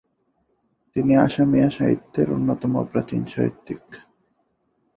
[0.95, 3.83] তিনি অসমীয়া সাহিত্যের অন্যতম প্রাচীন সাহিত্যিক।